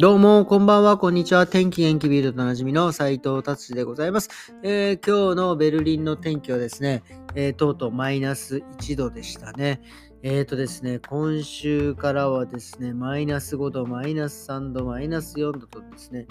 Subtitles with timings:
[0.00, 1.46] どうも、こんばんは、こんにちは。
[1.46, 4.30] 天気元気ビルドとなじみの斉藤達でございます、
[4.62, 7.02] えー、今日のベルリンの天気はですね、
[7.34, 9.82] えー、とうとうマイナス1度でしたね。
[10.22, 16.26] えーとですね、今週からはですね、マイナス5度、マイナス3度、マイナス4度とですね、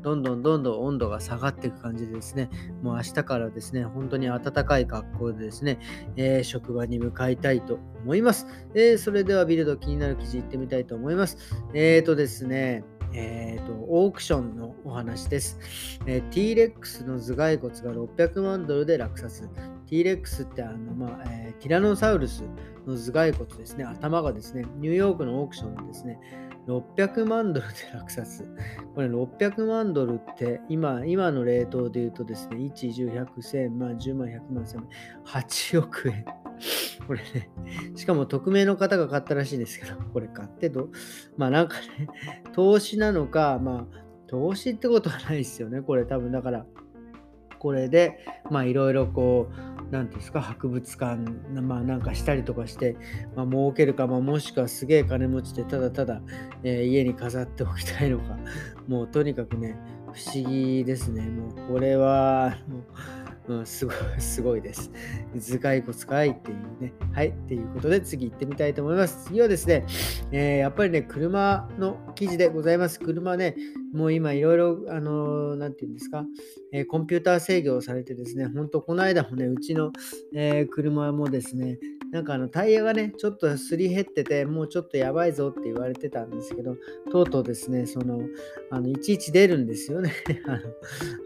[0.00, 2.50] どんどんどんどん温度が下がっていく感じでですね、
[2.82, 5.80] もう明日からですね、本当に暖かい格好でですね、
[6.16, 8.46] えー、職場に向かいたいと思います。
[8.74, 11.36] えー、それではビルド気になる記事いってみたいと思います。
[11.74, 12.84] えーとですね、
[13.14, 15.58] えーと、オークションのお話です。
[16.06, 19.48] えー、T-Rex の頭蓋骨が600万ドルで落札。
[19.86, 22.42] T-Rex ってあの、まあえー、ティラノサウルス
[22.86, 26.18] の頭蓋骨ですね、頭がですね、ニューヨークのオークションですね、
[26.66, 28.48] 600万ドルで落札。
[28.94, 34.88] これ600万ドルって今、今のレートで言うとですね、1、10、100、1000万、10万、100万、1000万、
[35.24, 36.24] 8億円。
[37.06, 37.50] これね、
[37.96, 40.90] しかも匿名の方が買ったらしいんですけど、これ買ってど、
[41.36, 42.08] まあなんかね、
[42.52, 46.66] 投資なのか、まあ、投資ってことはないですよね、これ多分だから、
[47.58, 48.18] これで、
[48.50, 51.16] まあいろいろこう、なんですか、博物館、
[51.60, 52.96] まあなんかしたりとかして、
[53.36, 56.22] まあ儲けるか、まあもしくはすげえ金持ちで、ただただ、
[56.62, 58.38] えー、家に飾っておきたいのか、
[58.88, 59.76] もうとにかくね、
[60.12, 61.22] 不思議ですね。
[61.28, 62.82] もうこれは、もう
[63.48, 64.90] うん、すごい、すごいです。
[65.34, 66.92] 頭蓋骨かいっていうね。
[67.12, 67.28] はい。
[67.28, 69.26] っていうことで次行ってみたいと思います。
[69.26, 69.84] 次はですね、
[70.30, 73.00] えー、やっぱりね、車の記事でございます。
[73.00, 73.56] 車ね、
[73.92, 76.24] もう今いろいろ、あの、なんて言うんですか、
[76.72, 79.92] えー、コンピューター制御をされてですね、ほんとこの間もね、うちの、
[80.34, 81.78] えー、車もですね、
[82.12, 86.76] なんかあのタイヤがね、ちょっとすり減ってて、もうちょっとやばいぞって言われてたんですけど、
[87.10, 88.20] とうとうですね、その、
[88.70, 90.12] あのいちいち出るんですよね
[90.46, 90.58] あの。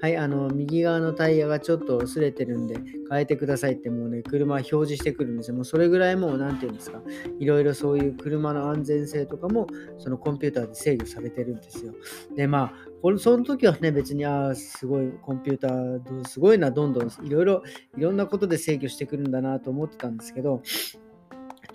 [0.00, 2.76] はい、あの、右側のタイヤがちょっと擦れてるんで、
[3.10, 5.56] 変えてくださいってもうね、車表示してくるんですよ。
[5.56, 7.02] もうそれぐらいもう、なんていうんですか、
[7.40, 9.66] いろいろそういう車の安全性とかも、
[9.98, 11.94] そのコンピューターで制御されてるんですよ。
[12.36, 17.62] で、ま、まこれその時はね、別に、ああ、すごい、コンピューター、すごいな、どんどんいろいろ、
[17.96, 20.62] いろんなことで制御してくるんだなと思ってたんですけど、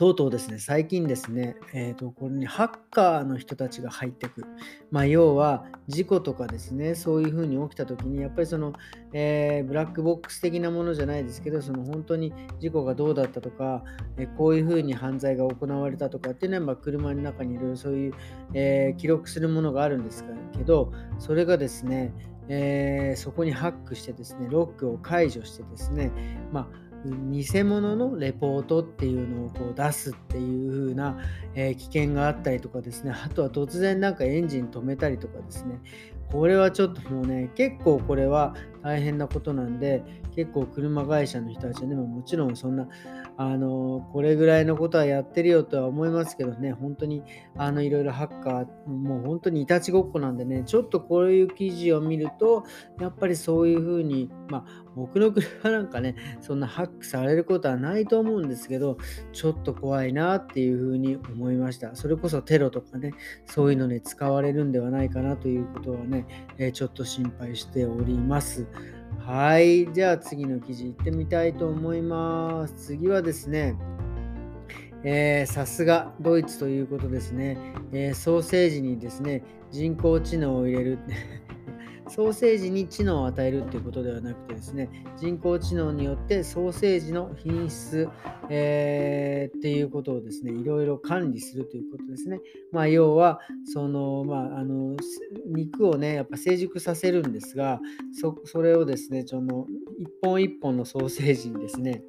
[0.00, 4.46] とうとうですね、最近ですね、えーと、これにハッカーの人たちが入ってくる。
[4.90, 8.72] まあ、要は、事故とかですね、そういうふうに起きたときに、やっぱりその、
[9.12, 13.84] えー、ブラックボックス的なものじゃないですけど、その本当に事故がどうだったとか、
[14.16, 18.14] えー、こういうふうに犯罪が行われたとかっていうのは、まあ、車の中にいろいろそういう、
[18.54, 20.24] えー、記録するものがあるんです
[20.56, 22.14] けど、それがですね、
[22.48, 26.10] えそこにハックしてですね、ロックを解除してですね、
[26.52, 31.18] まあ偽物のレポートっていうのをこう出すっていう風な、
[31.54, 35.80] えー、危険があったりとかですね、あとは突然なんかエンジン止めたりとかですね、
[36.30, 40.02] これはちょっともうね、結構これは大変なことなんで、
[40.34, 42.88] 結構車会社の人たちはね、もちろんそんな、
[43.36, 47.22] あの、これぐらいのことはやってるよとは思いますけどね、本当に、
[47.56, 52.64] あの、いろいろハッカー、もう本当にいたちごっこなんでね、ちょっとこういう記事を見ると、
[53.00, 58.98] やっぱりそういうふうに、まあ、僕の車なんかね、そんなハックされることはないと思うんですけど、
[59.32, 61.94] ちょっと怖いなっていうふうに思いました。
[61.94, 63.12] それこそテロとかね、
[63.46, 66.26] そういうのに使われるんではないかなということはね、
[66.58, 68.66] えちょっと心配しております。
[69.18, 69.92] はい。
[69.92, 72.74] じゃあ次の記事いってみたいと思います。
[72.74, 73.76] 次はですね、
[75.46, 77.56] さすがドイツということですね、
[77.92, 80.98] えー、ソーセージにですね、人工知能を入れる。
[82.10, 88.08] ソーセージに知能を与えるということではなくてですね、人工知能によってソーセージの品質、
[88.48, 92.40] えー、っていうことをですね、いろいろ管理するということですね。
[92.72, 94.96] まあ、要は、その、まあ、あの、
[95.46, 97.80] 肉をね、やっぱ成熟させるんですが、
[98.44, 102.02] それをですね、その、一本一本のソーセージにですね、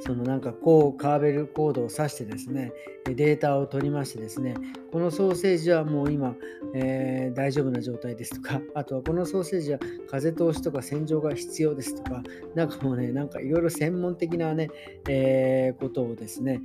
[0.00, 2.72] そのなんかこうカーベルコードを挿してですね、
[3.04, 4.54] データを取りましてですね、
[4.92, 6.34] このソーセージはもう今、
[6.74, 9.78] えー、大丈夫な状態ですとか、 あとはこのソーセージは
[10.08, 12.22] 風通しとか洗浄が必要ですとか、
[12.54, 14.70] なんかもうね、なんかいろいろ専門的なね、
[15.08, 16.60] えー、ことをですね、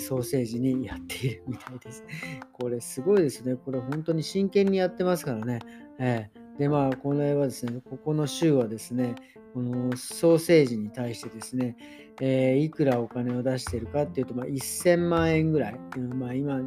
[0.00, 2.04] ソーセージにやっているみたいです。
[2.52, 3.56] これすごいですね。
[3.56, 5.60] これ本当に真剣にやってますからね。
[5.98, 9.14] えーで、まあ、この辺はですね、ここの州はですね、
[9.58, 11.76] このソーセージに対してですね、
[12.20, 15.80] えー、いくらお金を出しているかっていうと、まあ、1000万円ぐらい、
[16.14, 16.58] まあ、今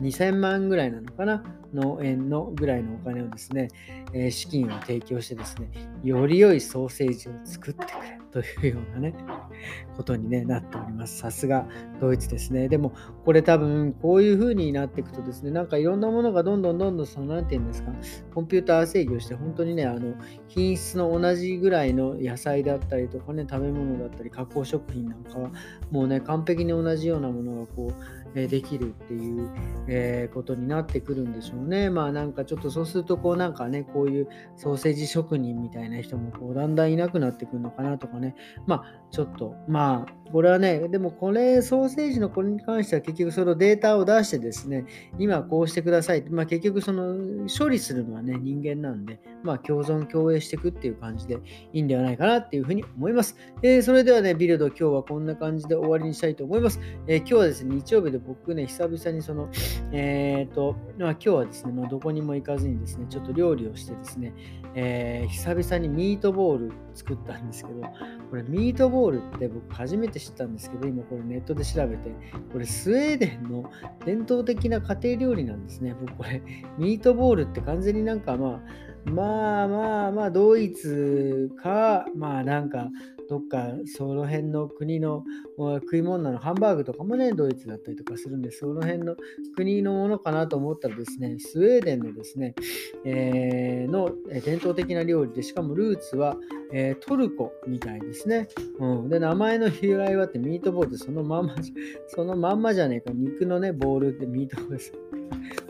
[0.00, 1.44] 2000万ぐらいなのかな？
[1.74, 3.68] の円のぐらいのお金をですね、
[4.12, 5.70] えー、資金を提供してですね、
[6.02, 9.14] より良いソーセージを作ってくれというようなね、
[9.96, 11.18] ことに、ね、なっております。
[11.18, 11.66] さすが
[12.00, 12.68] ドイツですね。
[12.68, 17.92] でも、これ多分こういう風になっていくとですね、なんかいろんなものがどんどんどんどん、その、なんていうんですか、
[18.34, 20.14] コンピューター制御して、本当にね、あの、
[20.48, 25.50] 品質の同じぐらいの安菜だったりとかね、食べ物だったり、加工食品なんかは、
[25.90, 27.92] もうね、完璧に同じようなものがこう、
[28.34, 29.50] えできるっていう、
[29.88, 31.90] え、ことになってくるんでしょうね。
[31.90, 38.34] まあなんかちょっとそうするとこうなんかね、こういうソーセージ職人みたいな人もこうだんだんいなくなってくるのかなとかね。
[38.66, 44.84] まあちょっとまあこれはね、でもこれソーセージのこれに関しては結局そのデータを出してですね、
[45.18, 46.24] 今こうしてください。
[46.28, 51.38] まあ結局その処理するのはね、人間なんで、まあ共存共栄していくっていう感じで
[51.72, 53.36] いいんではないかなっていうふうに思います。
[53.62, 56.80] えー、それではね、ビルド今日はこんな感じで終わりにしたいと思います。
[57.06, 59.48] えー、今日はですね、日曜日で僕ね、久々にその、
[59.92, 64.34] えっ、ー、と、まあ、今日はですね、まあ、どこにも行かずにですね、ちょっと料理をしてですね、
[64.74, 67.82] えー、久々にミートボール作ったんですけど、
[68.30, 72.10] これミートボールって僕初めて知ったんですけど、今これネットで調べて、
[72.52, 73.70] これスウェーデンの
[74.04, 75.94] 伝統的な家庭料理なんですね。
[76.00, 76.42] 僕これ、
[76.78, 78.60] ミートボールって完全になんかまあ、
[79.04, 82.88] まあまあまあ、ドイツか、まあなんか、
[83.28, 85.22] どっかその辺の国の
[85.58, 89.16] 食い物なの、ハンバーグとかもね、ドイツだったりとかするんで、その辺の
[89.54, 92.54] 国のものかなと思ったらですね、スウェーデンのですね、
[93.04, 94.10] えー、の
[94.44, 96.36] 伝統的な料理で、しかもルーツは、
[96.72, 98.48] えー、トルコみたいですね。
[98.78, 101.56] うん、で、名前の由来はってミートボールそのまんま、
[102.06, 104.92] そのまんまじゃねえか、肉のね、ボールってミートボールです。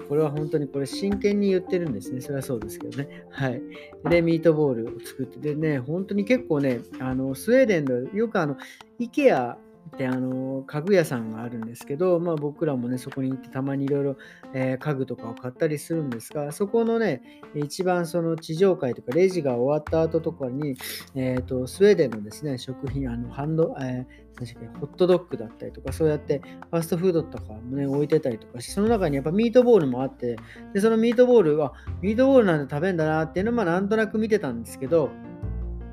[0.08, 2.20] これは本当にこれ真剣に言ってるんですね。
[2.20, 3.24] それはそうですけどね。
[3.30, 3.62] はい。
[4.08, 8.56] で、ミートボールを作って、でね、本当に結構ね、あの、スウェーデンの、よくあの、
[8.98, 9.56] IKEA
[9.88, 14.16] ってあの家具屋さんがあるんですけど、まあ、僕らもねそこに行ってたまにいろいろ
[14.54, 17.22] 家具とかを買ったりするんですがそこのね
[17.54, 20.76] 一番その地上階とかレジが終わった後とかに、
[21.14, 26.40] えーと、スウェーデンのですね食品あのハンド、えーホットドッグだったりとか、そうやって
[26.70, 30.36] ファストフードとかもね、置いてたりとかして、その中にやっぱミートボールもあって、
[30.74, 35.10] で、そのミートボールは、ミートボールなんで食べんだなっていうのは、まあなんとなく見てたんですけど、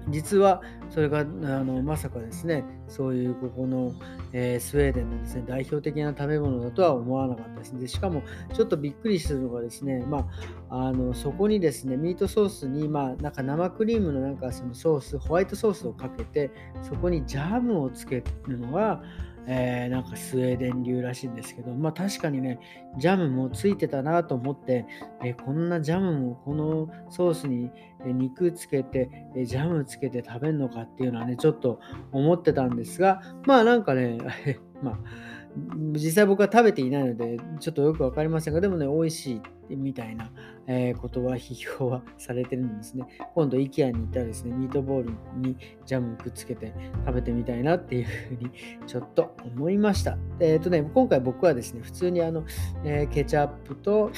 [0.10, 3.94] 実はそれがあのまさかですね、そういうここの、
[4.34, 7.80] えー、スウェーデンのですね、代表的な食べ物だとは思わなかったです。
[7.80, 8.22] でしかも
[8.54, 10.30] ちょっとびっくりするのがですね、ま
[10.70, 19.02] あ、あのそこにですね、ミートソースに、まあ、なんか生クリームのなんかそのソース、ホワイトソースをかけて、そこにジャムをつけるのが、
[19.48, 22.60] えー、なんかスウェーデン流らしいんですけど、まあ確かにね、
[22.98, 24.86] ジャムもついてたなと思って、
[25.24, 27.72] えー、こんなジャムもこのソースに
[28.06, 31.80] 肉つけて、えジャムつけて食べるのかっていうのはね、ちょっと
[32.12, 34.18] 思ってたんですが、まあなんかね、
[34.82, 35.00] まあ
[35.94, 40.30] 実際僕は食べていないので、ちょっとよくわかりませんが、でもね、美味しいみたいな、
[40.68, 43.06] え、ことは批評はされてるんですね。
[43.34, 45.56] 今度、IKEA に行ったらですね、ミートボールに
[45.86, 46.74] ジャムくっつけて
[47.06, 48.52] 食べてみたいなっていうふうに
[48.86, 50.18] ちょっと思いました。
[50.40, 52.44] えっ、ー、とね、今回僕はですね、普通にあの、
[52.84, 54.12] えー、ケチャップと、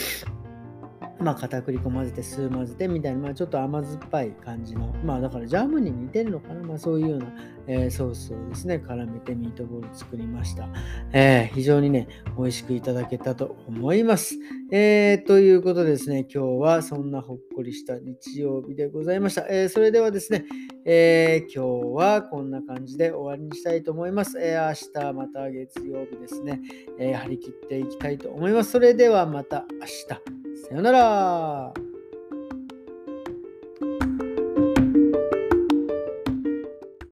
[1.20, 7.28] まあ、片栗粉混ぜて酢混ぜてみたいな、まあ、ちょっと甘酸っぱい感じの、まあ、だからジャムに似てるのかな、まあ、そういうような、
[7.68, 10.70] えー、ソースをですね、絡めてミートボール作りました。
[11.14, 14.36] えー、非常にね、美味しくいただけたと思います。
[14.72, 19.48] えー、ということでですね、今日はそんなほっこりした日曜日でございました。
[19.50, 20.46] えー、それではですね、
[20.86, 24.40] えー、今日はこんな感じで終わりにしたいと思います。
[24.40, 26.62] えー、明日また月曜日ですね、
[27.00, 28.72] え、張り切っていきたいと思います。
[28.72, 30.37] それではまた明日。
[30.58, 31.87] さよなら。